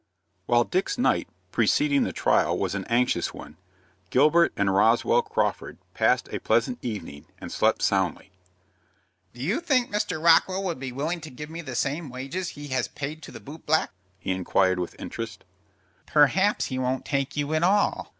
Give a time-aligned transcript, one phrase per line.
[0.47, 3.57] While Dick's night preceding the trial was an anxious one,
[4.09, 8.31] Gilbert and Roswell Crawford passed a pleasant evening, and slept soundly.
[9.35, 10.19] "Do you think Mr.
[10.19, 13.39] Rockwell would be willing to give me the same wages he has paid to the
[13.39, 15.43] boot black?" he inquired with interest.
[16.07, 18.09] "Perhaps he won't take you at all."